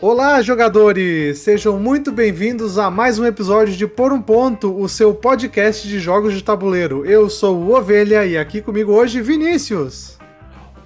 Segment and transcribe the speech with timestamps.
[0.00, 1.38] Olá, jogadores!
[1.38, 5.98] Sejam muito bem-vindos a mais um episódio de Por um Ponto, o seu podcast de
[5.98, 7.06] jogos de tabuleiro.
[7.06, 10.18] Eu sou o Ovelha e aqui comigo hoje, Vinícius.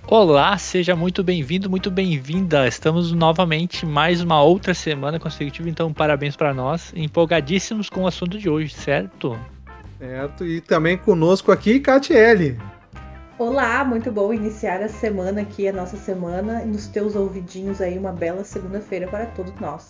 [0.07, 2.67] Olá, seja muito bem-vindo, muito bem-vinda.
[2.67, 6.93] Estamos novamente mais uma outra semana consecutiva, então parabéns para nós.
[6.97, 9.39] Empolgadíssimos com o assunto de hoje, certo?
[9.99, 12.59] Certo, e também conosco aqui, Catiele.
[13.41, 18.13] Olá, muito bom iniciar a semana aqui, a nossa semana, nos teus ouvidinhos aí, uma
[18.13, 19.89] bela segunda-feira para todos nós.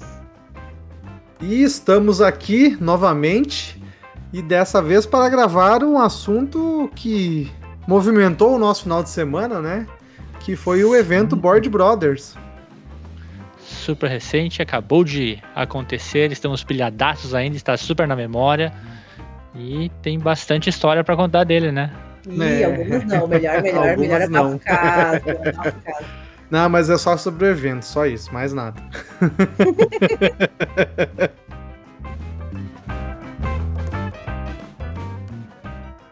[1.41, 3.83] E estamos aqui novamente,
[4.33, 7.51] e dessa vez para gravar um assunto que
[7.89, 9.85] movimentou o nosso final de semana, né?
[10.39, 12.37] Que foi o evento Board Brothers.
[13.59, 18.73] Super recente, acabou de acontecer, estamos pilhadaços ainda, está super na memória.
[19.57, 21.91] E tem bastante história para contar dele, né?
[22.29, 22.65] Ih, é.
[22.65, 23.29] algumas não.
[23.29, 24.59] Melhor, melhor, melhor não.
[24.59, 25.23] Casa,
[26.51, 28.81] não, mas é só sobre o evento, só isso, mais nada.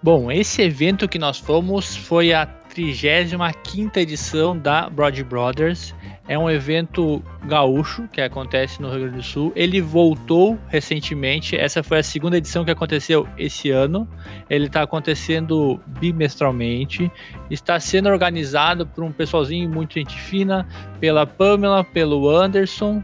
[0.02, 5.94] Bom, esse evento que nós fomos foi a 35 edição da Broad Brothers
[6.28, 9.50] é um evento gaúcho que acontece no Rio Grande do Sul.
[9.56, 11.56] Ele voltou recentemente.
[11.56, 14.06] Essa foi a segunda edição que aconteceu esse ano.
[14.50, 17.10] Ele está acontecendo bimestralmente.
[17.50, 20.68] Está sendo organizado por um pessoalzinho muito gente fina,
[21.00, 23.02] pela Pamela, pelo Anderson.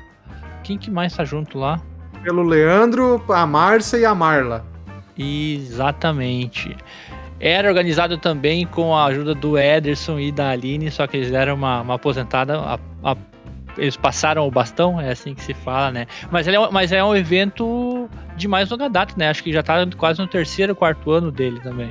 [0.63, 1.81] Quem que mais está junto lá?
[2.23, 4.67] Pelo Leandro, a Márcia e a Marla.
[5.17, 6.77] Exatamente.
[7.41, 11.55] Era organizado também com a ajuda do Ederson e da Aline, só que eles deram
[11.55, 12.59] uma, uma aposentada.
[12.59, 13.17] A, a,
[13.77, 16.07] eles passaram o bastão, é assim que se fala, né?
[16.31, 19.29] Mas, é, mas é um evento de mais longa data, né?
[19.29, 21.91] Acho que já está quase no terceiro, quarto ano dele também.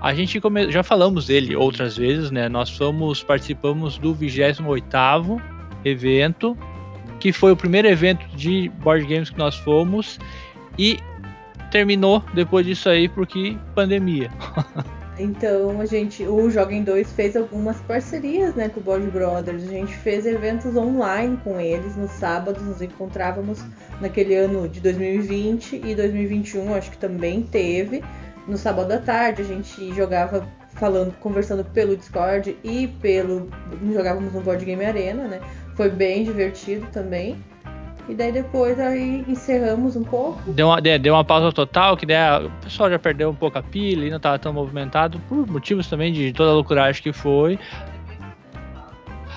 [0.00, 0.70] A gente come...
[0.70, 2.48] já falamos dele outras vezes, né?
[2.48, 5.40] Nós fomos, participamos do 28º
[5.84, 6.56] evento,
[7.18, 10.18] que foi o primeiro evento de board games que nós fomos.
[10.78, 10.98] E
[11.70, 14.30] terminou depois disso aí porque pandemia.
[15.18, 19.64] Então a gente, o Joguem 2 fez algumas parcerias né, com o Board Brothers.
[19.64, 21.96] A gente fez eventos online com eles.
[21.96, 23.64] Nos sábados nos encontrávamos
[24.00, 28.04] naquele ano de 2020 e 2021, acho que também teve.
[28.46, 33.48] No sábado à tarde a gente jogava falando, conversando pelo Discord e pelo.
[33.94, 35.40] jogávamos no Board Game Arena, né?
[35.74, 37.42] Foi bem divertido também.
[38.08, 40.40] E daí depois aí encerramos um pouco.
[40.52, 43.62] Deu uma, deu uma pausa total, que daí o pessoal já perdeu um pouco a
[43.62, 47.58] pilha e não estava tão movimentado, por motivos também de toda a loucuragem que foi.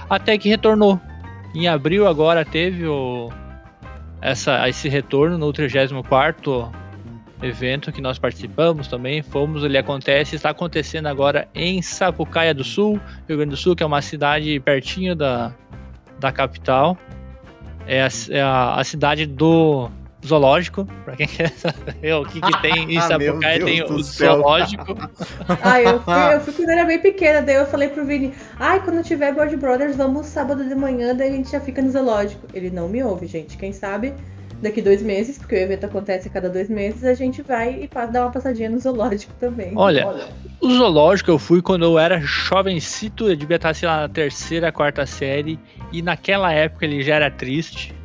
[0.07, 0.99] Até que retornou.
[1.55, 3.29] Em abril agora teve o,
[4.21, 6.71] essa, esse retorno no 34
[7.41, 9.23] evento que nós participamos também.
[9.23, 13.81] Fomos, ele acontece, está acontecendo agora em Sapucaia do Sul, Rio Grande do Sul, que
[13.81, 15.55] é uma cidade pertinho da,
[16.19, 16.95] da capital
[17.89, 19.89] é a, é a, a cidade do
[20.25, 24.95] zoológico, pra quem quer saber o que, que tem em ah, Sapucaí, tem o zoológico.
[25.63, 28.81] ah, eu fui, eu fui quando era bem pequena, daí eu falei pro Vini, ai,
[28.83, 32.47] quando tiver Board Brothers, vamos sábado de manhã, daí a gente já fica no zoológico.
[32.53, 34.13] Ele não me ouve, gente, quem sabe
[34.61, 37.89] daqui dois meses, porque o evento acontece a cada dois meses, a gente vai e
[38.07, 39.73] dá uma passadinha no zoológico também.
[39.75, 40.29] Olha,
[40.61, 44.71] o zoológico eu fui quando eu era jovencito, eu devia estar, sei lá, na terceira,
[44.71, 45.59] quarta série,
[45.91, 47.95] e naquela época ele já era triste.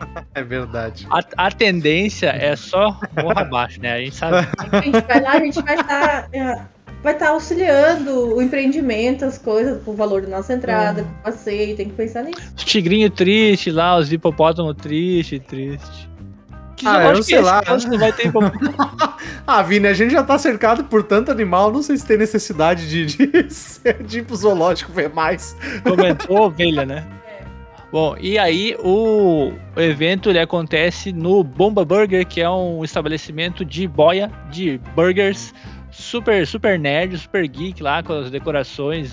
[0.34, 1.06] É verdade.
[1.10, 3.92] A, a tendência é só morra abaixo, né?
[3.92, 4.48] A gente sabe.
[4.58, 6.28] A gente vai lá, a gente vai estar.
[7.02, 11.88] Vai estar auxiliando o empreendimento, as coisas, o valor da nossa entrada, o passeio, tem
[11.88, 12.40] que pensar nisso.
[12.56, 16.08] Os tigrinhos tristes lá, os hipopótamos tristes, triste.
[16.76, 17.62] Que ah, eu sei lá.
[17.88, 18.30] Não vai ter
[19.46, 22.88] ah, Vini, a gente já tá cercado por tanto animal, não sei se tem necessidade
[22.88, 23.26] de, de,
[24.06, 25.56] de ir pro zoológico ver mais.
[25.82, 27.06] Comentou ovelha, né?
[27.92, 33.86] Bom, e aí o, evento ele acontece no Bomba Burger, que é um estabelecimento de
[33.86, 35.52] boia de burgers
[35.92, 39.12] super super nerd, super geek lá com as decorações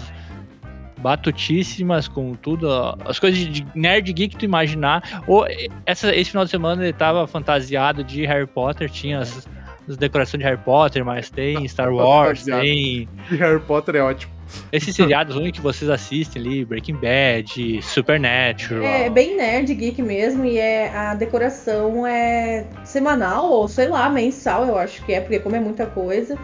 [1.00, 2.70] batutíssimas com tudo,
[3.06, 5.24] as coisas de nerd geek que tu imaginar.
[5.28, 5.46] Ou
[5.86, 9.48] essa, esse final de semana ele tava fantasiado de Harry Potter, tinha as,
[9.88, 13.08] as decorações de Harry Potter, mas tem Star Wars, tem.
[13.30, 14.40] Harry Potter é ótimo.
[14.72, 18.84] Esses seriados ruins que vocês assistem ali, Breaking Bad, Supernatural.
[18.84, 24.66] É bem nerd geek mesmo, e é a decoração é semanal, ou sei lá, mensal,
[24.66, 26.36] eu acho que é, porque como é muita coisa.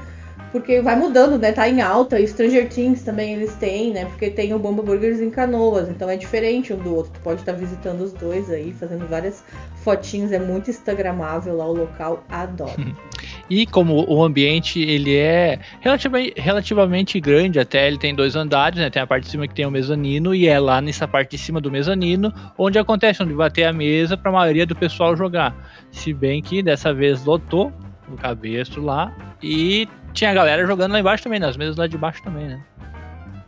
[0.55, 1.51] Porque vai mudando, né?
[1.51, 2.17] Tá em alta.
[2.17, 4.05] E Stranger Things também eles têm, né?
[4.05, 5.89] Porque tem o Bomba Burgers em Canoas.
[5.89, 7.11] Então é diferente um do outro.
[7.11, 9.43] Tu pode estar tá visitando os dois aí, fazendo várias
[9.83, 10.31] fotinhos.
[10.31, 12.23] É muito instagramável lá o local.
[12.29, 12.71] Adoro.
[13.47, 18.89] E como o ambiente ele é relativamente, relativamente grande, até ele tem dois andares, né?
[18.89, 21.37] Tem a parte de cima que tem o mezanino e é lá nessa parte de
[21.37, 25.15] cima do mezanino onde acontece onde vai ter a mesa para a maioria do pessoal
[25.15, 25.55] jogar.
[25.91, 27.71] Se bem que dessa vez lotou
[28.09, 31.97] o cabeço lá e tinha a galera jogando lá embaixo também, nas mesas lá de
[31.97, 32.61] baixo também, né?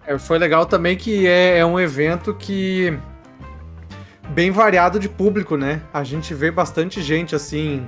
[0.05, 2.97] É, foi legal também que é, é um evento que
[4.29, 5.81] bem variado de público, né?
[5.93, 7.87] A gente vê bastante gente assim.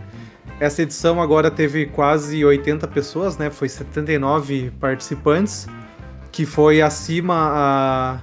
[0.60, 3.50] Essa edição agora teve quase 80 pessoas, né?
[3.50, 5.68] Foi 79 participantes,
[6.32, 8.20] que foi acima a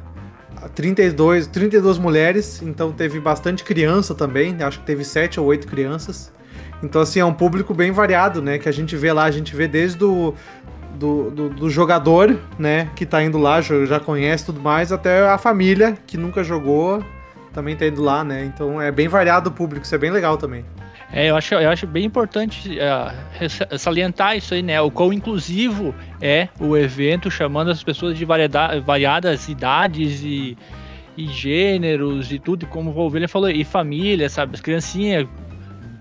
[0.75, 6.32] 32, 32 mulheres, então teve bastante criança também, acho que teve 7 ou 8 crianças.
[6.82, 8.58] Então, assim, é um público bem variado, né?
[8.58, 10.34] Que a gente vê lá, a gente vê desde o
[10.96, 15.38] do, do, do, jogador, né, que tá indo lá, já conhece tudo mais, até a
[15.38, 17.05] família, que nunca jogou,
[17.52, 18.44] também tá indo lá, né?
[18.44, 20.64] Então é bem variado o público, isso é bem legal também.
[21.12, 24.81] É, eu acho, eu acho bem importante uh, salientar isso aí, né?
[24.81, 30.58] O quão inclusivo é o evento, chamando as pessoas de variadas idades e,
[31.17, 34.55] e gêneros e tudo, como o Ovelha falou, e família, sabe?
[34.55, 35.26] As criancinhas.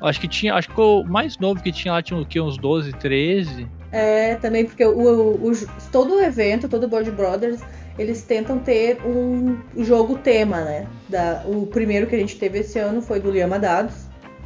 [0.01, 2.19] Acho que tinha, acho que o mais novo que tinha lá tinha?
[2.43, 3.67] Uns 12, 13.
[3.91, 5.51] É, também porque o, o, o,
[5.91, 7.61] todo o evento, todo o Board Brothers,
[7.97, 10.87] eles tentam ter um jogo tema, né?
[11.07, 13.95] Da, o primeiro que a gente teve esse ano foi do Liama Dados.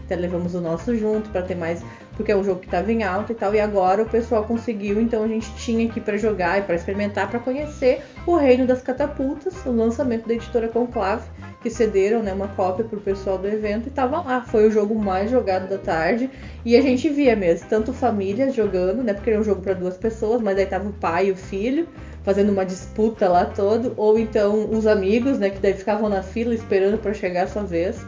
[0.05, 1.83] Até levamos o nosso junto para ter mais.
[2.19, 3.55] Porque é um jogo que estava em alta e tal.
[3.55, 7.29] E agora o pessoal conseguiu, então a gente tinha aqui para jogar e para experimentar,
[7.29, 11.23] para conhecer o Reino das Catapultas, o lançamento da editora Conclave
[11.61, 14.41] que cederam né, uma cópia pro pessoal do evento e tava lá.
[14.41, 16.29] Foi o jogo mais jogado da tarde.
[16.65, 19.13] E a gente via mesmo, tanto famílias jogando, né?
[19.13, 21.87] Porque era um jogo para duas pessoas, mas aí tava o pai e o filho
[22.21, 26.53] fazendo uma disputa lá todo, ou então os amigos, né, que daí ficavam na fila
[26.53, 28.05] esperando para chegar a sua vez.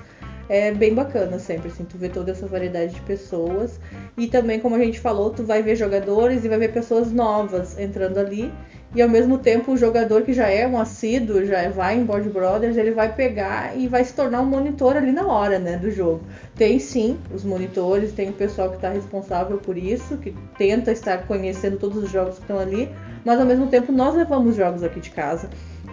[0.53, 3.79] É bem bacana sempre, assim, tu vê toda essa variedade de pessoas.
[4.17, 7.79] E também, como a gente falou, tu vai ver jogadores e vai ver pessoas novas
[7.79, 8.51] entrando ali
[8.93, 12.27] e ao mesmo tempo o jogador que já é um assíduo, já vai em Board
[12.29, 15.89] Brothers, ele vai pegar e vai se tornar um monitor ali na hora, né, do
[15.89, 16.21] jogo.
[16.55, 21.25] Tem sim os monitores, tem o pessoal que está responsável por isso, que tenta estar
[21.25, 22.89] conhecendo todos os jogos que estão ali,
[23.23, 25.49] mas ao mesmo tempo nós levamos jogos aqui de casa.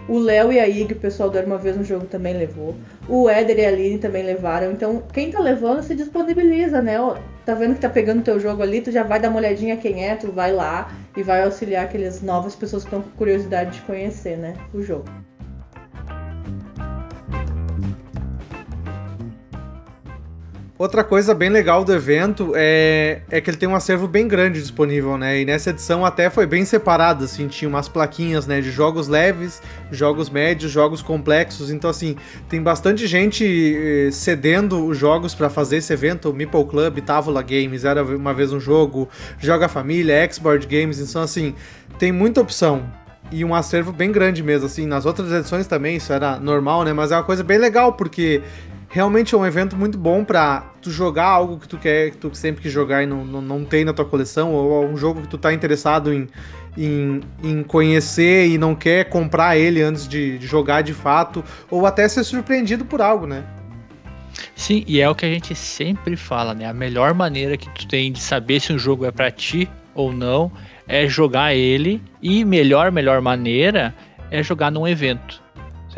[0.09, 2.75] O Léo e a Ig, o pessoal do Uma Vez no Jogo também levou.
[3.07, 4.71] O Éder e a Aline também levaram.
[4.71, 6.97] Então, quem tá levando se disponibiliza, né?
[7.45, 10.03] tá vendo que tá pegando teu jogo ali, tu já vai dar uma olhadinha quem
[10.03, 13.81] é, tu vai lá e vai auxiliar aquelas novas pessoas que estão com curiosidade de
[13.81, 14.55] conhecer, né?
[14.73, 15.05] O jogo.
[20.79, 24.61] Outra coisa bem legal do evento é, é que ele tem um acervo bem grande
[24.61, 25.41] disponível, né?
[25.41, 29.61] E nessa edição até foi bem separado, assim, tinha umas plaquinhas, né, de jogos leves,
[29.91, 31.69] jogos médios, jogos complexos.
[31.69, 32.15] Então, assim,
[32.47, 36.33] tem bastante gente eh, cedendo os jogos para fazer esse evento.
[36.33, 41.01] Meeple Club, Távola Games, era uma vez um jogo, Joga Família, Xboard Games.
[41.01, 41.53] Então, assim,
[41.97, 42.89] tem muita opção
[43.33, 44.85] e um acervo bem grande mesmo, assim.
[44.85, 46.93] Nas outras edições também isso era normal, né?
[46.93, 48.41] Mas é uma coisa bem legal, porque
[48.89, 52.33] realmente é um evento muito bom para tu jogar algo que tu quer, que tu
[52.33, 55.27] sempre quis jogar e não, não, não tem na tua coleção, ou um jogo que
[55.27, 56.27] tu tá interessado em,
[56.75, 61.85] em, em conhecer e não quer comprar ele antes de, de jogar de fato, ou
[61.85, 63.43] até ser surpreendido por algo, né?
[64.55, 66.65] Sim, e é o que a gente sempre fala, né?
[66.65, 70.11] A melhor maneira que tu tem de saber se um jogo é para ti ou
[70.11, 70.51] não
[70.87, 73.93] é jogar ele e melhor melhor maneira
[74.31, 75.41] é jogar num evento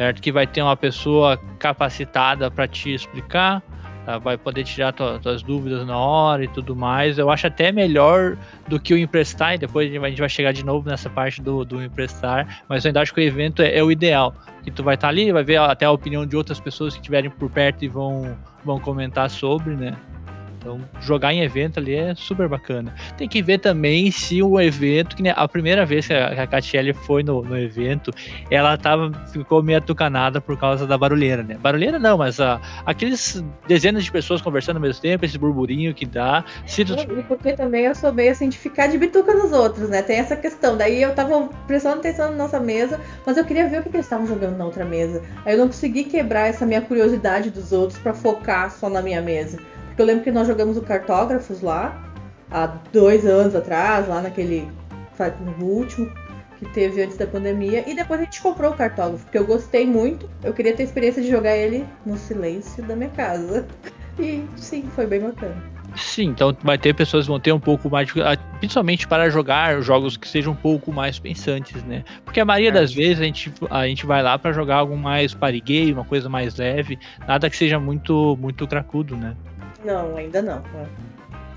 [0.02, 0.20] certo?
[0.20, 3.62] Que vai ter uma pessoa capacitada para te explicar,
[4.04, 4.18] tá?
[4.18, 7.20] vai poder tirar tuas dúvidas na hora e tudo mais.
[7.20, 8.36] Eu acho até melhor
[8.68, 11.64] do que o emprestar, e depois a gente vai chegar de novo nessa parte do,
[11.64, 14.34] do emprestar, mas eu ainda acho que o evento é, é o ideal.
[14.64, 17.00] Que tu vai estar tá ali, vai ver até a opinião de outras pessoas que
[17.00, 19.96] estiverem por perto e vão, vão comentar sobre, né?
[20.62, 22.94] Então, jogar em evento ali é super bacana.
[23.18, 27.24] Tem que ver também se o evento, que a primeira vez que a, Catiele foi
[27.24, 28.12] no, no, evento,
[28.52, 31.58] ela tava, ficou meio atucanada por causa da barulheira, né?
[31.60, 36.06] Barulheira não, mas a, aqueles dezenas de pessoas conversando ao mesmo tempo, esse burburinho que
[36.06, 36.46] dá.
[36.68, 36.94] Se tu...
[36.94, 40.04] E porque também eu sou meio assim de ficar de bituca nos outros, né?
[40.04, 40.78] Tem essa questão.
[40.78, 44.06] Daí eu tava prestando atenção na nossa mesa, mas eu queria ver o que eles
[44.06, 45.24] estavam jogando na outra mesa.
[45.44, 49.24] Aí eu não consegui quebrar essa minha curiosidade dos outros para focar só na minha
[49.24, 49.58] mesa.
[49.92, 52.02] Porque eu lembro que nós jogamos o Cartógrafos lá,
[52.50, 54.72] há dois anos atrás, lá naquele.
[55.60, 56.10] no último
[56.58, 57.84] que teve antes da pandemia.
[57.90, 60.30] E depois a gente comprou o cartógrafo, porque eu gostei muito.
[60.44, 63.68] Eu queria ter a experiência de jogar ele no silêncio da minha casa.
[64.20, 65.56] E sim, foi bem bacana.
[65.96, 69.82] Sim, então vai ter pessoas que vão ter um pouco mais, ah, principalmente para jogar
[69.82, 72.04] jogos que sejam um pouco mais pensantes, né?
[72.24, 72.72] Porque a maioria é.
[72.72, 76.06] das vezes a gente, a gente vai lá para jogar algo mais party game, uma
[76.06, 79.36] coisa mais leve, nada que seja muito muito cracudo, né?
[79.84, 80.62] Não, ainda não.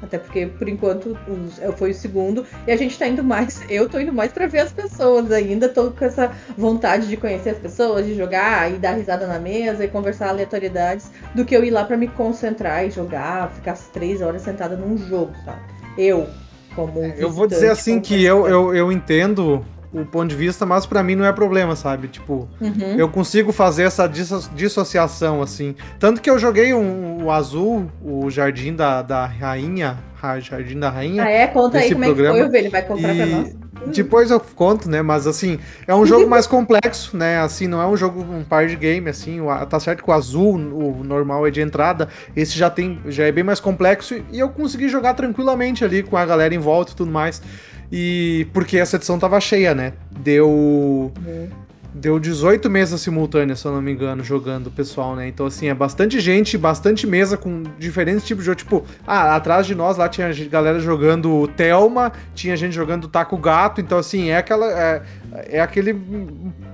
[0.02, 2.45] Até porque, por enquanto, os, fui o segundo.
[2.66, 3.62] E a gente tá indo mais.
[3.71, 5.69] Eu tô indo mais pra ver as pessoas ainda.
[5.69, 9.85] Tô com essa vontade de conhecer as pessoas, de jogar e dar risada na mesa
[9.85, 13.88] e conversar aleatoriedades, do que eu ir lá pra me concentrar e jogar, ficar as
[13.88, 15.61] três horas sentada num jogo, sabe?
[15.97, 16.28] Eu,
[16.75, 17.02] como.
[17.02, 19.64] Eu vou dizer assim que eu, eu, eu entendo
[19.95, 22.09] o ponto de vista, mas para mim não é problema, sabe?
[22.09, 22.97] Tipo, uhum.
[22.99, 25.75] eu consigo fazer essa disso dissociação, assim.
[25.99, 29.99] Tanto que eu joguei um, o azul, o Jardim da, da Rainha,
[30.41, 31.23] Jardim da Rainha.
[31.23, 31.47] Ah, é?
[31.47, 32.39] Conta aí como programa.
[32.39, 33.17] é que foi, Ele vai contar e...
[33.17, 33.65] pra nós.
[33.87, 35.03] Depois eu conto, né?
[35.03, 37.39] Mas assim, é um jogo mais complexo, né?
[37.41, 39.41] Assim, não é um jogo um par de game, assim.
[39.69, 42.09] Tá certo que o azul, o normal é de entrada.
[42.35, 46.17] Esse já tem, já é bem mais complexo e eu consegui jogar tranquilamente ali com
[46.17, 47.43] a galera em volta e tudo mais.
[47.91, 49.93] E porque essa edição tava cheia, né?
[50.11, 50.49] Deu.
[50.49, 51.63] Uhum.
[51.95, 55.29] Deu 18 mesas simultâneas, se eu não me engano, jogando o pessoal, né?
[55.29, 58.57] Então, assim, é bastante gente, bastante mesa com diferentes tipos de jogo.
[58.57, 63.81] Tipo, ah, atrás de nós lá tinha galera jogando Thelma, tinha gente jogando Taco Gato.
[63.81, 64.67] Então, assim, é aquela.
[64.67, 65.03] É,
[65.51, 65.97] é aquele.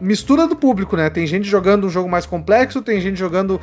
[0.00, 1.10] mistura do público, né?
[1.10, 3.60] Tem gente jogando um jogo mais complexo, tem gente jogando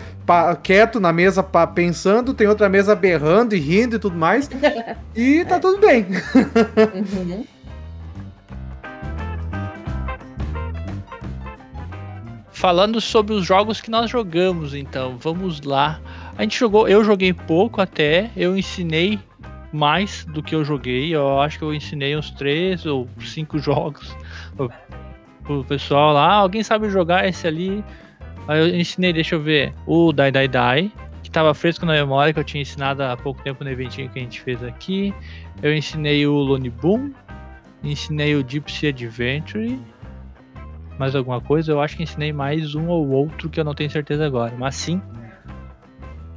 [0.61, 4.47] quieto na mesa pa, pensando, tem outra mesa berrando e rindo e tudo mais.
[5.15, 6.05] E tá tudo bem.
[7.15, 7.43] Uhum.
[12.57, 16.01] Falando sobre os jogos que nós jogamos, então, vamos lá.
[16.35, 19.19] A gente jogou, eu joguei pouco até, eu ensinei
[19.71, 21.15] mais do que eu joguei.
[21.15, 24.17] Eu acho que eu ensinei uns três ou cinco jogos
[25.43, 26.33] pro pessoal lá.
[26.33, 27.83] Alguém sabe jogar esse ali?
[28.47, 32.33] Aí eu ensinei, deixa eu ver, o Dai Dai Dai, que tava fresco na memória,
[32.33, 35.13] que eu tinha ensinado há pouco tempo no eventinho que a gente fez aqui.
[35.61, 37.11] Eu ensinei o Lone Boom,
[37.83, 39.79] ensinei o Gypsy Adventure
[40.97, 43.89] mais alguma coisa, eu acho que ensinei mais um ou outro que eu não tenho
[43.89, 44.53] certeza agora.
[44.57, 45.01] Mas sim.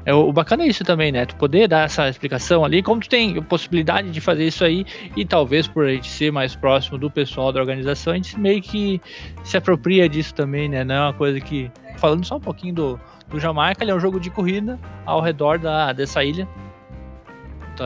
[0.05, 1.27] É, o bacana é isso também, né?
[1.27, 5.25] Tu poder dar essa explicação ali, como tu tem possibilidade de fazer isso aí, e
[5.25, 9.01] talvez por a gente ser mais próximo do pessoal da organização, a gente meio que
[9.45, 10.85] se apropria disso também, né?
[10.85, 11.71] Não é uma coisa que.
[11.99, 15.59] Falando só um pouquinho do, do Jamaica, ele é um jogo de corrida ao redor
[15.59, 16.49] da, dessa ilha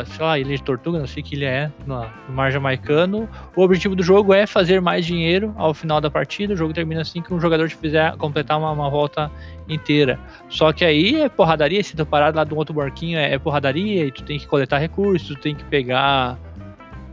[0.04, 3.28] sei lá, Ilha de Tortuga, não sei que ilha é, no, mar jamaicano.
[3.54, 6.54] O objetivo do jogo é fazer mais dinheiro ao final da partida.
[6.54, 9.30] O jogo termina assim que um jogador te fizer completar uma, uma volta
[9.68, 10.18] inteira.
[10.48, 13.38] Só que aí é porradaria, se tu parar lá de um outro barquinho é, é
[13.38, 16.38] porradaria, e tu tem que coletar recursos, tu tem que pegar,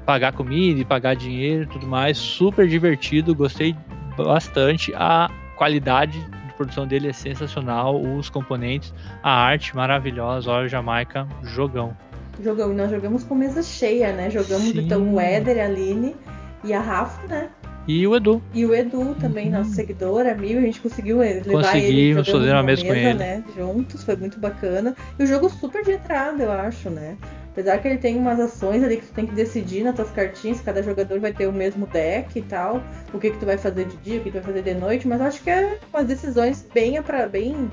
[0.05, 2.17] pagar comida e pagar dinheiro tudo mais.
[2.17, 3.75] Super divertido, gostei
[4.17, 4.93] bastante.
[4.95, 11.95] A qualidade de produção dele é sensacional, os componentes, a arte maravilhosa, olha Jamaica, jogão
[12.43, 14.29] jogamos, nós jogamos com mesa cheia, né?
[14.29, 14.79] Jogamos Sim.
[14.79, 16.15] então o Éder, a Aline
[16.63, 17.49] e a Rafa, né?
[17.87, 18.41] E o Edu.
[18.53, 19.59] E o Edu também, uhum.
[19.59, 23.13] nosso seguidor, amigo, a gente conseguiu levar Conseguimos ele fazer uma mesa, com ele.
[23.15, 23.43] Né?
[23.55, 24.95] Juntos, foi muito bacana.
[25.17, 27.17] E o jogo super de entrada, eu acho, né?
[27.51, 30.61] Apesar que ele tem umas ações ali que tu tem que decidir nas tuas cartinhas,
[30.61, 32.81] cada jogador vai ter o mesmo deck e tal,
[33.13, 35.05] o que que tu vai fazer de dia, o que tu vai fazer de noite,
[35.05, 37.69] mas acho que é umas decisões bem para bem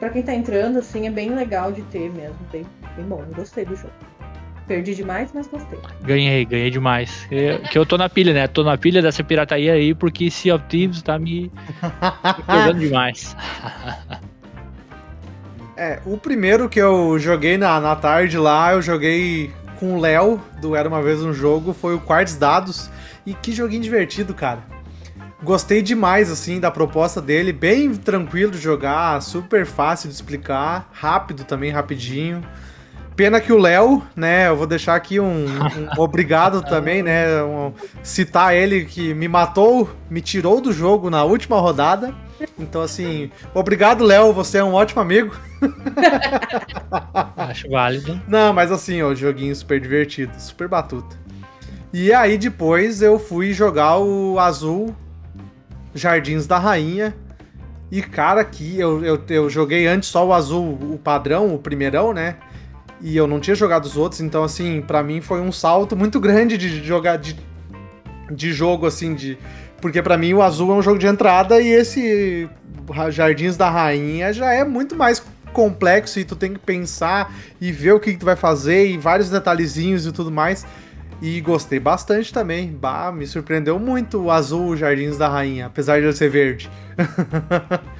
[0.00, 2.64] para quem tá entrando assim, é bem legal de ter mesmo, bem
[2.96, 3.22] bem bom.
[3.34, 3.92] Gostei do jogo.
[4.66, 5.78] Perdi demais, mas gostei.
[6.02, 7.26] Ganhei, ganhei demais.
[7.30, 8.46] Eu, que eu tô na pilha, né?
[8.46, 11.50] Tô na pilha dessa pirataria aí, porque Sea of Thieves tá me,
[12.48, 13.36] me demais.
[15.76, 20.40] É, o primeiro que eu joguei na, na tarde lá, eu joguei com o Léo,
[20.60, 22.88] do Era Uma Vez Um Jogo, foi o Quartz Dados.
[23.26, 24.60] E que joguinho divertido, cara.
[25.42, 27.52] Gostei demais, assim, da proposta dele.
[27.52, 32.42] Bem tranquilo de jogar, super fácil de explicar, rápido também, rapidinho.
[33.16, 37.72] Pena que o Léo, né, eu vou deixar aqui um, um obrigado também, né, um,
[38.02, 42.14] citar ele que me matou, me tirou do jogo na última rodada.
[42.58, 45.34] Então, assim, obrigado, Léo, você é um ótimo amigo.
[47.36, 48.20] Acho válido.
[48.26, 51.18] Não, mas assim, ó, joguinho super divertido, super batuta.
[51.92, 54.94] E aí depois eu fui jogar o azul
[55.94, 57.14] Jardins da Rainha.
[57.90, 62.12] E cara, aqui eu, eu, eu joguei antes só o azul, o padrão, o primeirão,
[62.12, 62.36] né?
[63.02, 66.20] e eu não tinha jogado os outros, então assim, para mim foi um salto muito
[66.20, 67.36] grande de jogar de,
[68.30, 69.38] de jogo assim de
[69.80, 72.48] porque para mim o azul é um jogo de entrada e esse
[73.10, 75.22] Jardins da Rainha já é muito mais
[75.54, 78.98] complexo e tu tem que pensar e ver o que, que tu vai fazer e
[78.98, 80.66] vários detalhezinhos e tudo mais.
[81.20, 82.72] E gostei bastante também.
[82.72, 86.70] Bah, me surpreendeu muito o azul Jardins da Rainha, apesar de ele ser verde.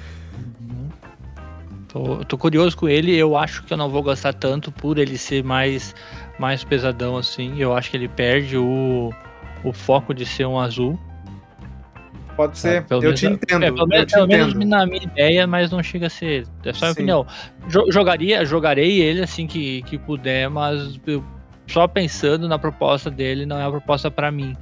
[1.87, 5.17] Tô, tô, curioso com ele, eu acho que eu não vou gostar tanto por ele
[5.17, 5.93] ser mais,
[6.39, 7.59] mais pesadão assim.
[7.59, 9.11] Eu acho que ele perde o,
[9.61, 10.97] o foco de ser um azul.
[12.37, 13.65] Pode ser, é, eu, menos, te entendo.
[13.65, 16.47] É, pelo, menos, pelo menos na minha ideia, mas não chega a ser.
[16.63, 17.27] É só a opinião.
[17.67, 21.21] jogaria, jogarei ele assim que, que puder, mas eu
[21.71, 24.55] só pensando na proposta dele, não é a proposta para mim.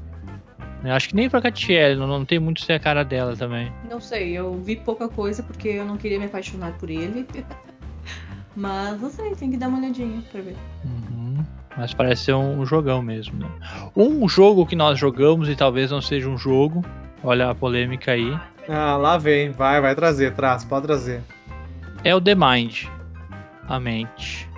[0.84, 3.72] Eu acho que nem pra Catiele, não, não tem muito ser a cara dela também.
[3.90, 7.28] Não sei, eu vi pouca coisa porque eu não queria me apaixonar por ele.
[8.56, 10.56] Mas não sei, tem que dar uma olhadinha pra ver.
[10.86, 11.44] Uhum.
[11.78, 13.50] Mas parece ser um, jogão mesmo, né?
[13.96, 16.84] Um jogo que nós jogamos e talvez não seja um jogo.
[17.24, 18.38] Olha a polêmica aí.
[18.68, 19.52] Ah, lá vem.
[19.52, 21.22] Vai, vai trazer, traz, pode trazer.
[22.04, 22.86] É o The Mind.
[23.68, 24.49] A mente.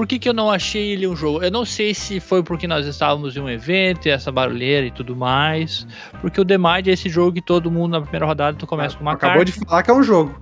[0.00, 1.44] Por que, que eu não achei ele um jogo?
[1.44, 4.90] Eu não sei se foi porque nós estávamos em um evento e essa barulheira e
[4.90, 5.86] tudo mais.
[6.22, 8.96] Porque o The Mind é esse jogo que todo mundo na primeira rodada tu começa
[8.96, 9.50] com uma Acabou carta.
[9.50, 10.40] Acabou de falar que é um jogo.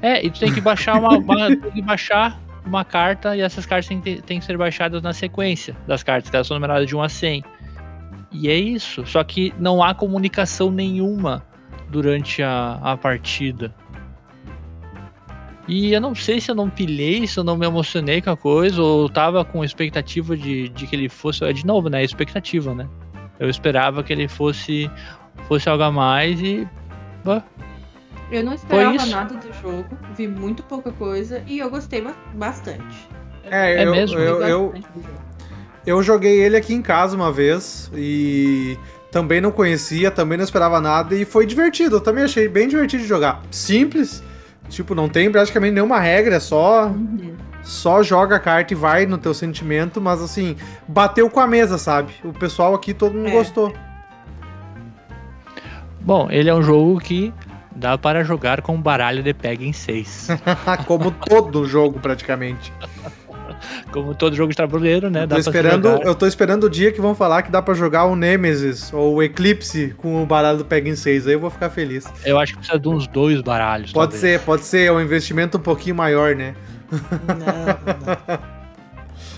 [0.00, 3.66] É, e tu tem que baixar uma, uma tem que baixar uma carta e essas
[3.66, 6.94] cartas têm, têm que ser baixadas na sequência das cartas, que elas são numeradas de
[6.94, 7.44] 1 a 100.
[8.30, 9.04] E é isso.
[9.04, 11.44] Só que não há comunicação nenhuma
[11.90, 13.74] durante a, a partida.
[15.68, 18.36] E eu não sei se eu não pilhei, se eu não me emocionei com a
[18.36, 21.44] coisa, ou tava com expectativa de, de que ele fosse.
[21.44, 22.02] É de novo, né?
[22.02, 22.88] Expectativa, né?
[23.38, 24.90] Eu esperava que ele fosse,
[25.48, 26.66] fosse algo a mais e.
[28.32, 32.02] eu não esperava nada do jogo, vi muito pouca coisa e eu gostei
[32.34, 33.08] bastante.
[33.44, 34.18] É, é eu, mesmo?
[34.18, 34.74] Eu, eu,
[35.86, 38.78] eu joguei ele aqui em casa uma vez e
[39.10, 41.96] também não conhecia, também não esperava nada e foi divertido.
[41.96, 43.42] Eu também achei bem divertido de jogar.
[43.50, 44.22] Simples,
[44.72, 46.86] Tipo, não tem praticamente nenhuma regra, é só.
[46.86, 47.36] Uhum.
[47.62, 50.56] Só joga a carta e vai no teu sentimento, mas assim,
[50.88, 52.12] bateu com a mesa, sabe?
[52.24, 53.32] O pessoal aqui todo mundo é.
[53.32, 53.72] gostou.
[56.00, 57.32] Bom, ele é um jogo que
[57.76, 60.28] dá para jogar com baralho de peg em 6.
[60.88, 62.72] Como todo jogo, praticamente.
[63.90, 65.26] Como todo jogo de tabuleiro, né?
[65.26, 68.04] Dá tô esperando, eu tô esperando o dia que vão falar que dá pra jogar
[68.04, 71.26] o Nemesis ou o Eclipse com o baralho do Peg 6.
[71.26, 72.04] Aí eu vou ficar feliz.
[72.24, 73.92] Eu acho que precisa de uns dois baralhos.
[73.92, 74.40] Pode talvez.
[74.40, 74.86] ser, pode ser.
[74.86, 76.54] É um investimento um pouquinho maior, né?
[76.90, 78.62] Não, não.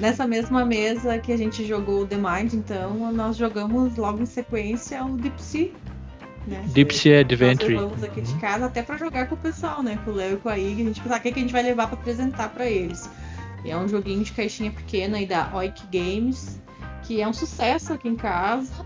[0.01, 4.27] Nessa mesma mesa que a gente jogou o The Mind, então, nós jogamos logo em
[4.27, 5.71] sequência o Deep Sea.
[6.47, 6.63] Né?
[6.69, 7.75] Deep Sea Adventure.
[7.75, 9.99] Nós aqui de casa até para jogar com o pessoal, né?
[10.05, 10.83] Com o Léo e com a Ig.
[10.83, 13.09] A gente pensar o que, que a gente vai levar para apresentar para eles.
[13.65, 16.61] É um joguinho de caixinha pequena aí da Oik Games,
[17.03, 18.85] que é um sucesso aqui em casa.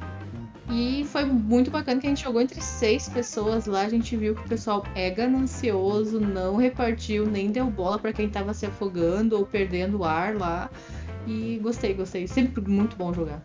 [0.71, 3.83] E foi muito bacana que a gente jogou entre seis pessoas lá.
[3.83, 8.29] A gente viu que o pessoal é ganancioso, não repartiu, nem deu bola para quem
[8.29, 10.71] tava se afogando ou perdendo ar lá.
[11.27, 12.27] E gostei, gostei.
[12.27, 13.43] Sempre muito bom jogar.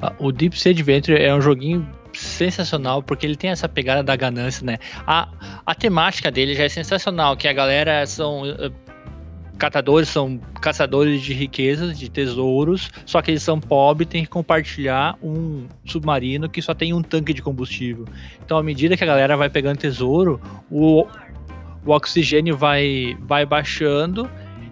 [0.00, 4.14] Ah, o Deep Sea Adventure é um joguinho sensacional porque ele tem essa pegada da
[4.14, 4.78] ganância, né?
[5.06, 5.28] A,
[5.64, 8.70] a temática dele já é sensacional, que a galera são uh,
[9.58, 15.16] catadores são caçadores de riquezas, de tesouros, só que eles são pobres, tem que compartilhar
[15.22, 18.04] um submarino que só tem um tanque de combustível.
[18.44, 21.06] Então, à medida que a galera vai pegando tesouro, o,
[21.84, 24.28] o oxigênio vai, vai baixando.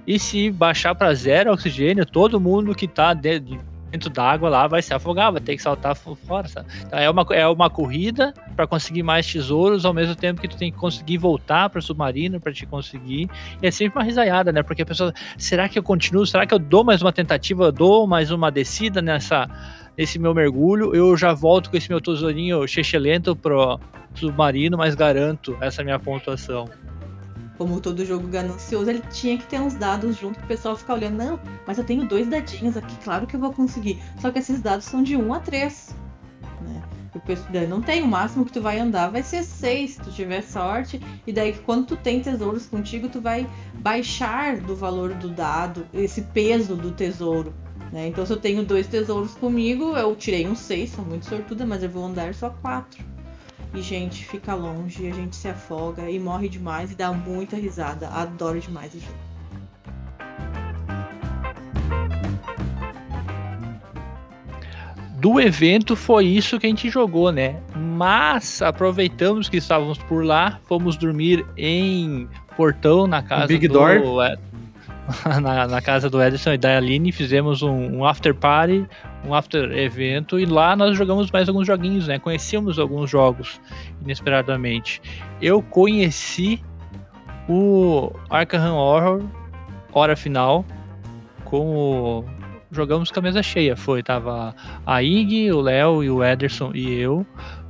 [0.06, 4.82] E se baixar para zero oxigênio, todo mundo que está dentro dentro d'água lá vai
[4.82, 6.48] se afogar, vai ter que saltar fora.
[6.48, 6.68] Sabe?
[6.86, 10.56] Então é uma, é uma corrida para conseguir mais tesouros, ao mesmo tempo que tu
[10.56, 13.28] tem que conseguir voltar para o submarino para te conseguir.
[13.62, 14.62] E é sempre uma risaiada, né?
[14.62, 16.26] Porque a pessoa, será que eu continuo?
[16.26, 17.64] Será que eu dou mais uma tentativa?
[17.64, 19.48] Eu dou mais uma descida nessa
[19.96, 20.94] nesse meu mergulho?
[20.94, 23.78] Eu já volto com esse meu tesourinho chechelento pro
[24.14, 26.66] submarino, mas garanto essa minha pontuação
[27.60, 30.94] como todo jogo ganancioso, ele tinha que ter uns dados junto que o pessoal ficar
[30.94, 31.18] olhando.
[31.18, 34.02] Não, mas eu tenho dois dadinhos aqui, claro que eu vou conseguir.
[34.18, 35.94] Só que esses dados são de 1 a 3.
[36.62, 36.82] Né?
[37.14, 40.40] O não tem, o máximo que tu vai andar vai ser 6, se tu tiver
[40.40, 41.02] sorte.
[41.26, 46.22] E daí, quando tu tem tesouros contigo, tu vai baixar do valor do dado, esse
[46.22, 47.52] peso do tesouro.
[47.92, 48.08] Né?
[48.08, 51.82] Então, se eu tenho dois tesouros comigo, eu tirei um 6, sou muito sortuda, mas
[51.82, 53.19] eu vou andar só 4
[53.74, 58.08] e gente fica longe, a gente se afoga e morre demais e dá muita risada.
[58.08, 59.30] Adoro demais o jogo.
[65.20, 67.60] Do evento foi isso que a gente jogou, né?
[67.76, 74.00] Mas aproveitamos que estávamos por lá, fomos dormir em Portão na casa Big do Door.
[75.42, 78.86] na, na, casa do Edson e da Aline, fizemos um, um, after party,
[79.24, 82.18] um after evento, e lá nós jogamos mais alguns joguinhos, né?
[82.18, 83.60] Conhecemos alguns jogos
[84.02, 85.00] inesperadamente.
[85.40, 86.62] Eu conheci
[87.48, 89.22] o Arkham Horror,
[89.92, 90.64] hora final,
[91.44, 92.24] com o...
[92.72, 94.54] Jogamos com a mesa cheia, foi, tava
[94.86, 97.26] a Ig, o Léo e o Ederson e eu,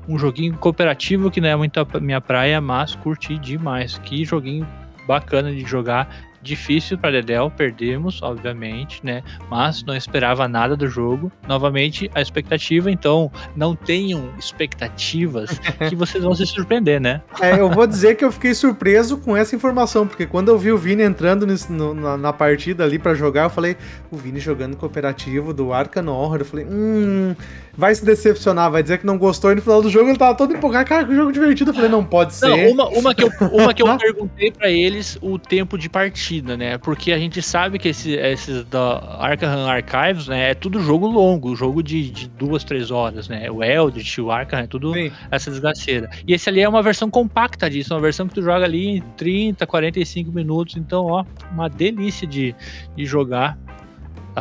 [0.07, 3.99] um joguinho cooperativo que não é muito a minha praia, mas curti demais.
[3.99, 4.69] Que joguinho
[5.07, 9.23] bacana de jogar difícil para Dedel, perdemos, obviamente, né?
[9.51, 11.31] Mas não esperava nada do jogo.
[11.47, 17.21] Novamente, a expectativa, então, não tenham expectativas que vocês vão se surpreender, né?
[17.41, 20.73] É, eu vou dizer que eu fiquei surpreso com essa informação, porque quando eu vi
[20.73, 23.77] o Vini entrando nesse, no, na, na, partida ali para jogar, eu falei,
[24.11, 27.35] o Vini jogando cooperativo do Arcan Horror, eu falei, hum,
[27.77, 30.35] vai se decepcionar, vai dizer que não gostou e no final do jogo ele tava
[30.35, 31.71] todo empolgado, cara, que jogo divertido.
[31.71, 32.49] Eu falei, não pode ser.
[32.49, 36.57] Não, uma, uma que eu, uma que eu perguntei para eles o tempo de partida,
[36.57, 36.79] né?
[36.79, 41.55] Porque a gente sabe que esse, esses da Arkham Archives, né, é tudo jogo longo,
[41.55, 43.51] jogo de, de duas, três horas, né?
[43.51, 45.11] O Eldritch, o Arkham, é tudo Sim.
[45.31, 46.11] essa desgraceira.
[46.27, 49.01] E esse ali é uma versão compacta disso, uma versão que tu joga ali em
[49.17, 52.55] 30, 45 minutos, então, ó, uma delícia de,
[52.97, 53.59] de jogar.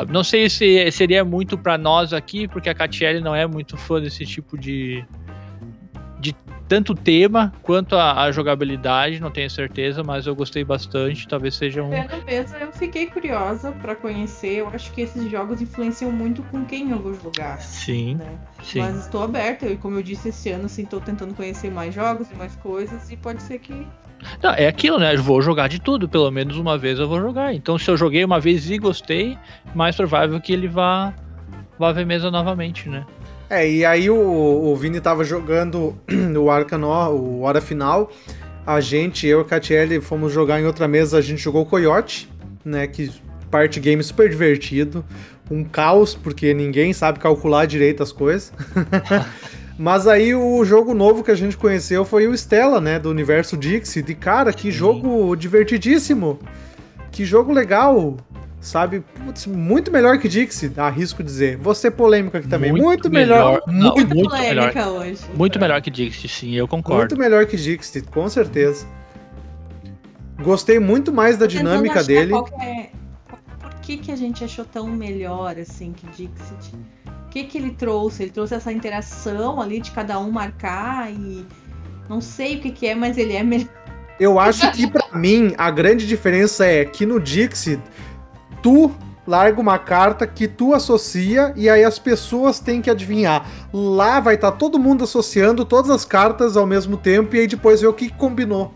[0.09, 3.99] Não sei se seria muito para nós aqui, porque a Catiele não é muito fã
[3.99, 5.03] desse tipo de,
[6.19, 6.35] de
[6.69, 11.27] tanto tema quanto a, a, jogabilidade, não tenho certeza, mas eu gostei bastante.
[11.27, 11.89] Talvez seja um.
[11.89, 14.59] Pelo mesmo, eu fiquei curiosa para conhecer.
[14.59, 17.59] Eu acho que esses jogos influenciam muito com quem eu vou jogar.
[17.59, 18.15] Sim.
[18.15, 18.37] Né?
[18.63, 18.79] sim.
[18.79, 22.29] Mas estou aberta, e como eu disse esse ano, assim, estou tentando conhecer mais jogos
[22.31, 23.87] e mais coisas, e pode ser que
[24.41, 25.15] não, é aquilo, né?
[25.15, 27.53] Eu vou jogar de tudo, pelo menos uma vez eu vou jogar.
[27.53, 29.37] Então, se eu joguei uma vez e gostei,
[29.73, 31.13] mais provável que ele vá,
[31.77, 33.05] vá ver mesa novamente, né?
[33.49, 35.97] É, e aí o, o Vini tava jogando
[36.39, 38.11] o Arcanor, o Hora Final.
[38.65, 41.65] A gente, eu e a Catiele, fomos jogar em outra mesa, a gente jogou o
[41.65, 42.29] Coyote,
[42.63, 42.85] né?
[42.85, 43.11] Que
[43.49, 45.03] parte game super divertido.
[45.49, 48.53] Um caos, porque ninguém sabe calcular direito as coisas.
[49.79, 52.99] Mas aí o jogo novo que a gente conheceu foi o Stella, né?
[52.99, 54.01] Do universo Dixie.
[54.01, 54.71] De cara, que Sim.
[54.71, 56.37] jogo divertidíssimo.
[57.09, 58.17] Que jogo legal.
[58.59, 59.01] Sabe?
[59.23, 61.55] Putz, muito melhor que Dixie, arrisco dizer.
[61.55, 62.71] Vou ser polêmico aqui também.
[62.71, 63.61] Muito, muito melhor.
[63.65, 63.81] melhor.
[63.81, 64.73] Não, muito, muito melhor.
[64.75, 65.21] Hoje.
[65.33, 67.15] Muito melhor que Dixie, sim, eu concordo.
[67.15, 68.85] Muito melhor que Dixie, com certeza.
[70.43, 72.33] Gostei muito mais da dinâmica dele.
[72.61, 72.89] É...
[73.61, 76.75] Por que, que a gente achou tão melhor assim que Dixit?
[77.29, 78.23] O que, que ele trouxe?
[78.23, 81.45] Ele trouxe essa interação ali de cada um marcar e
[82.09, 83.69] não sei o que, que é, mas ele é melhor.
[84.19, 87.79] Eu acho que para mim a grande diferença é que no Dixit
[88.63, 88.91] tu
[89.27, 93.47] larga uma carta que tu associa e aí as pessoas têm que adivinhar.
[93.71, 97.47] Lá vai estar tá todo mundo associando todas as cartas ao mesmo tempo e aí
[97.47, 98.73] depois ver o que combinou.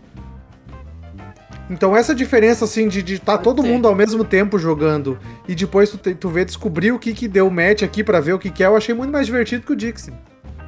[1.74, 5.90] Então essa diferença assim de estar tá todo mundo ao mesmo tempo jogando e depois
[5.90, 8.48] tu, te, tu vê descobrir o que que deu match aqui para ver o que
[8.48, 10.14] que é, eu achei muito mais divertido que o Dixie.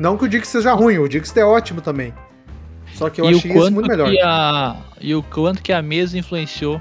[0.01, 2.13] Não que o Dixie seja ruim, o Dixie é ótimo também.
[2.95, 4.11] Só que eu e achei isso muito melhor.
[4.25, 4.77] A...
[5.01, 6.81] E o quanto que a mesa influenciou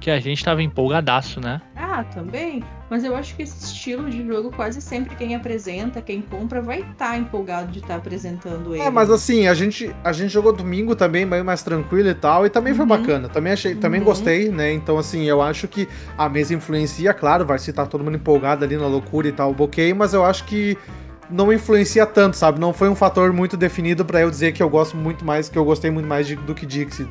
[0.00, 1.62] que a gente tava empolgadaço, né?
[1.76, 2.64] Ah, também.
[2.90, 6.80] Mas eu acho que esse estilo de jogo, quase sempre quem apresenta, quem compra, vai
[6.80, 8.86] estar tá empolgado de estar tá apresentando é, ele.
[8.86, 12.46] É, mas assim, a gente, a gente jogou domingo também, bem mais tranquilo e tal,
[12.46, 12.78] e também uhum.
[12.78, 13.28] foi bacana.
[13.28, 14.06] Também achei, também uhum.
[14.06, 14.72] gostei, né?
[14.72, 18.16] Então, assim, eu acho que a mesa influencia, claro, vai se estar tá todo mundo
[18.16, 20.76] empolgado ali na loucura e tal, o bloqueio, mas eu acho que
[21.30, 22.60] não influencia tanto, sabe?
[22.60, 25.58] Não foi um fator muito definido para eu dizer que eu gosto muito mais, que
[25.58, 27.08] eu gostei muito mais de, do que Dixie.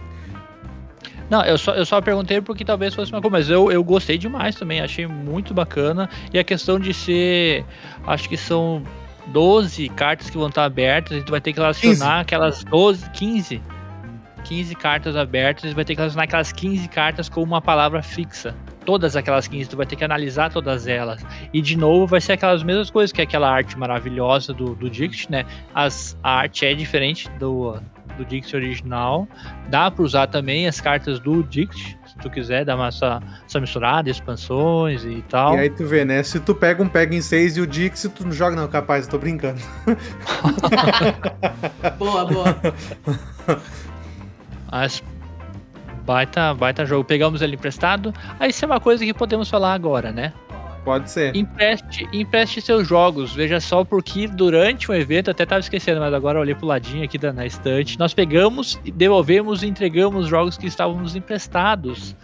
[1.30, 4.18] Não, eu só, eu só perguntei porque talvez fosse uma coisa, mas eu, eu gostei
[4.18, 6.10] demais também, achei muito bacana.
[6.34, 7.66] E a questão de ser.
[8.06, 8.84] Acho que são
[9.28, 12.22] 12 cartas que vão estar abertas, e tu vai ter que relacionar 15.
[12.22, 13.62] aquelas 12, 15.
[14.44, 18.54] 15 cartas abertas, e vai ter que relacionar aquelas 15 cartas com uma palavra fixa.
[18.86, 21.26] Todas aquelas 15, tu vai ter que analisar todas elas.
[21.54, 24.90] E de novo vai ser aquelas mesmas coisas, que é aquela arte maravilhosa do, do
[24.90, 25.46] Dict, né?
[25.74, 27.80] As, a arte é diferente do,
[28.18, 29.28] do Dix original.
[29.70, 33.60] Dá para usar também as cartas do Dix, se tu quiser, dar uma essa, essa
[33.60, 35.56] misturada, expansões e tal.
[35.56, 36.22] E aí tu vê, né?
[36.24, 39.06] Se tu pega um Pega em 6 e o Dix, tu não joga, não, capaz,
[39.06, 39.62] eu tô brincando.
[41.98, 42.58] boa, boa.
[44.72, 45.04] Mas
[46.06, 47.04] baita, baita jogo.
[47.04, 48.14] Pegamos ele emprestado.
[48.40, 50.34] Aí isso é uma coisa que podemos falar agora, né?
[50.84, 51.36] Pode ser.
[51.36, 53.34] Empreste, empreste seus jogos.
[53.34, 57.04] Veja só, porque durante o evento, até estava esquecendo, mas agora eu olhei pro ladinho
[57.04, 57.98] aqui da, na estante.
[57.98, 62.16] Nós pegamos, devolvemos e entregamos jogos que estávamos emprestados.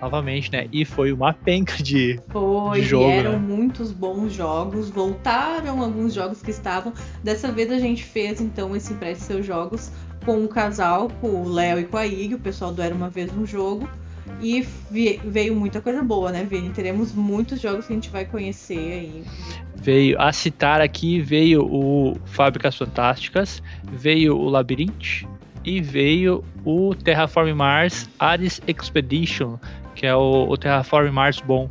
[0.00, 0.66] Novamente, né?
[0.72, 3.10] E foi uma penca de, foi, de jogo.
[3.10, 3.38] Eram né?
[3.38, 4.88] muitos bons jogos.
[4.88, 6.94] Voltaram alguns jogos que estavam.
[7.22, 9.92] Dessa vez a gente fez então esse empreste seus jogos
[10.24, 13.10] com um casal, com o Léo e com a Ig, o pessoal do Era uma
[13.10, 13.86] vez um jogo.
[14.40, 14.66] E
[15.24, 16.70] veio muita coisa boa, né, Vini?
[16.70, 19.24] Teremos muitos jogos que a gente vai conhecer aí.
[19.76, 25.26] Veio a citar aqui, veio o Fábricas Fantásticas, veio o Labyrinth
[25.64, 29.58] e veio o Terraform Mars Ares Expedition,
[29.94, 31.68] que é o, o Terraform Mars bom.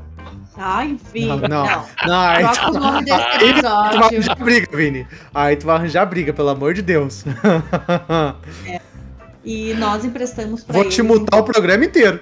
[0.57, 1.27] Ai, Vini.
[1.27, 1.47] Não, não.
[1.47, 1.85] não.
[2.05, 5.07] não aí, tu, o nome desse aí tu vai arranjar briga, Vini.
[5.33, 7.23] Aí tu vai arranjar briga, pelo amor de Deus.
[8.67, 8.88] É.
[9.43, 12.19] E nós emprestamos para Vou te mutar o programa inteiro.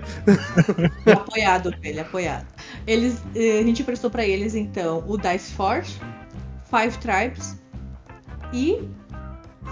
[1.12, 2.46] Apoiado, ele, apoiado.
[2.86, 6.00] Eles, eh, a gente emprestou para eles, então, o Dice Force,
[6.70, 7.58] Five Tribes
[8.54, 8.88] e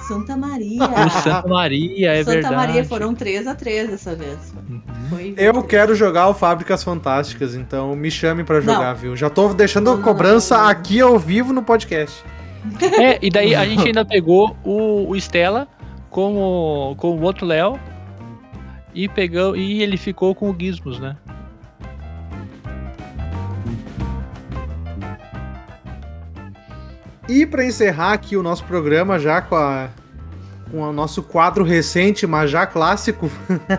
[0.07, 0.79] Santa Maria.
[1.05, 2.55] O Santa Maria, é Santa verdade.
[2.55, 4.53] Maria foram 3 a 3 dessa vez.
[4.67, 4.81] Uhum.
[5.09, 9.15] Foi Eu quero jogar o Fábricas Fantásticas, então me chame pra jogar, viu?
[9.15, 10.69] Já tô deixando Não, não, cobrança não, não.
[10.69, 12.23] aqui ao vivo no podcast.
[12.99, 15.67] É, e daí a gente ainda pegou o, o Stella
[16.15, 17.77] com o, com o outro Léo
[18.93, 21.17] e pegou e ele ficou com o Gizmos, né?
[27.27, 29.89] E pra encerrar aqui o nosso programa já com a
[30.71, 33.29] com o nosso quadro recente, mas já clássico,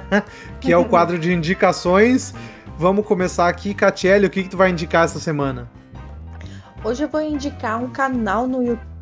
[0.61, 2.35] que é o quadro de indicações.
[2.77, 5.71] Vamos começar aqui, Catiele, o que, que tu vai indicar essa semana?
[6.85, 8.96] Hoje eu vou indicar um canal no YouTube,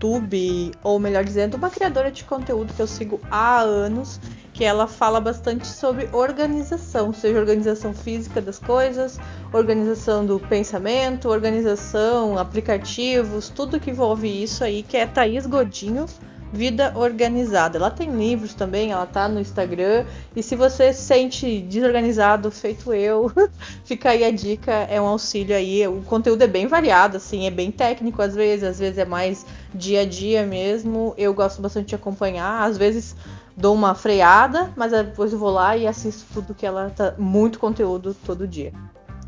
[0.82, 4.20] ou melhor dizendo, uma criadora de conteúdo que eu sigo há anos,
[4.52, 9.18] que ela fala bastante sobre organização, seja organização física das coisas,
[9.52, 16.06] organização do pensamento, organização, aplicativos, tudo que envolve isso aí, que é Thaís Godinho.
[16.54, 17.76] Vida Organizada.
[17.76, 20.06] Ela tem livros também, ela tá no Instagram.
[20.36, 23.30] E se você se sente desorganizado, feito eu,
[23.84, 25.86] fica aí a dica, é um auxílio aí.
[25.88, 29.44] O conteúdo é bem variado, assim, é bem técnico às vezes, às vezes é mais
[29.74, 31.12] dia a dia mesmo.
[31.18, 33.16] Eu gosto bastante de acompanhar, às vezes
[33.56, 37.14] dou uma freada, mas depois eu vou lá e assisto tudo que ela tá.
[37.18, 38.72] Muito conteúdo todo dia.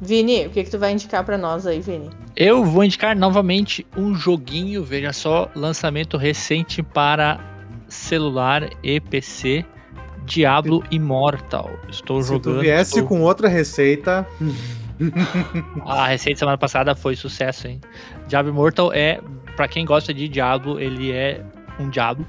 [0.00, 2.10] Vini, o que, que tu vai indicar para nós aí, Vini?
[2.36, 7.40] Eu vou indicar novamente um joguinho, veja só, lançamento recente para
[7.88, 9.64] celular e PC,
[10.24, 11.70] Diablo Immortal.
[11.88, 12.56] Estou Se jogando.
[12.56, 14.26] tu viesse estou- com outra receita,
[15.84, 17.80] A receita semana passada foi sucesso, hein?
[18.28, 19.20] Diablo Immortal é,
[19.54, 21.42] pra quem gosta de Diablo, ele é
[21.78, 22.26] um Diablo.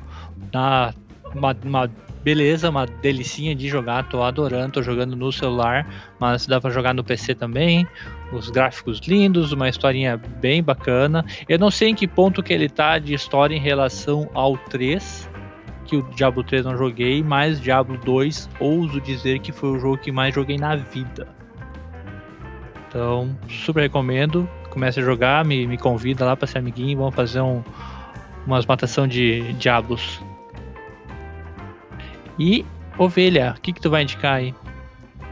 [0.53, 0.93] Na,
[1.33, 1.91] uma, uma
[2.27, 4.03] beleza, uma delicinha de jogar.
[4.09, 5.87] Tô adorando, tô jogando no celular,
[6.19, 7.87] mas dá pra jogar no PC também.
[8.33, 11.23] Os gráficos lindos, uma historinha bem bacana.
[11.47, 15.29] Eu não sei em que ponto que ele tá de história em relação ao 3,
[15.85, 19.97] que o Diablo 3 não joguei, mas Diablo 2, ouso dizer que foi o jogo
[19.97, 21.29] que mais joguei na vida.
[22.89, 24.49] Então, super recomendo.
[24.69, 26.97] Comece a jogar, me, me convida lá pra ser amiguinho.
[26.97, 27.63] Vamos fazer um,
[28.45, 30.19] umas matação de diabos.
[32.39, 32.65] E,
[32.97, 34.53] ovelha, o que, que tu vai indicar aí?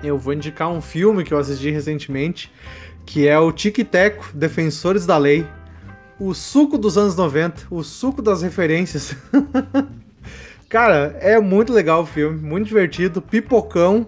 [0.04, 2.52] eu vou indicar um filme que eu assisti recentemente,
[3.06, 5.46] que é o Tic Teco, Defensores da Lei.
[6.20, 9.16] O suco dos anos 90, o suco das referências.
[10.70, 14.08] Cara, é muito legal o filme, muito divertido, pipocão.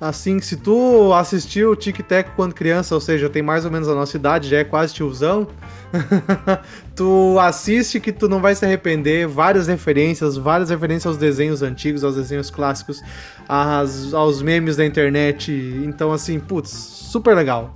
[0.00, 3.88] Assim, se tu assistiu o Tic Teco quando criança, ou seja, tem mais ou menos
[3.88, 5.48] a nossa idade, já é quase tiozão,
[6.94, 9.26] tu assiste que tu não vai se arrepender.
[9.26, 13.02] Várias referências, várias referências aos desenhos antigos, aos desenhos clássicos,
[13.48, 15.50] às- aos memes da internet.
[15.86, 17.74] Então, assim, putz, super legal.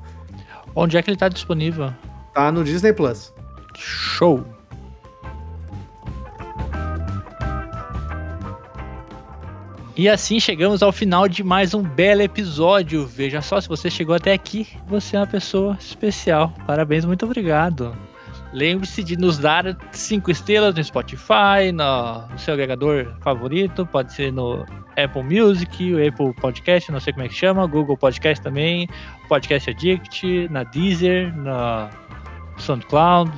[0.75, 1.91] Onde é que ele tá disponível?
[2.35, 3.33] Tá no Disney Plus.
[3.77, 4.45] Show!
[10.01, 13.07] E assim chegamos ao final de mais um belo episódio.
[13.07, 16.55] Veja só, se você chegou até aqui, você é uma pessoa especial.
[16.67, 17.95] Parabéns, muito obrigado.
[18.51, 24.65] Lembre-se de nos dar cinco estrelas no Spotify, no, seu agregador favorito, pode ser no
[24.97, 28.89] Apple Music, o Apple Podcast, não sei como é que chama, Google Podcast também,
[29.29, 31.91] Podcast Addict, na Deezer, na
[32.57, 33.31] SoundCloud,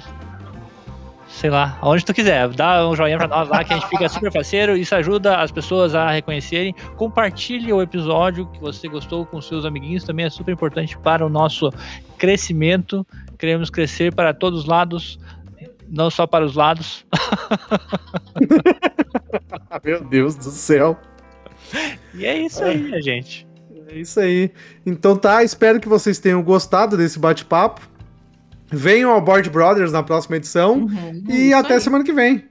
[1.43, 4.09] sei lá, aonde tu quiser, dá um joinha pra nós lá que a gente fica
[4.09, 6.73] super parceiro, isso ajuda as pessoas a reconhecerem.
[6.97, 11.29] Compartilhe o episódio que você gostou com seus amiguinhos, também é super importante para o
[11.29, 11.69] nosso
[12.17, 13.05] crescimento.
[13.37, 15.19] Queremos crescer para todos os lados,
[15.89, 17.05] não só para os lados.
[19.83, 20.97] Meu Deus do céu.
[22.15, 23.49] E é isso aí, minha gente.
[23.89, 24.53] É isso aí.
[24.87, 27.92] Então tá, espero que vocês tenham gostado desse bate-papo.
[28.73, 30.79] Venham ao Board Brothers na próxima edição.
[30.85, 31.81] Uhum, E isso até aí.
[31.81, 32.45] semana que vem.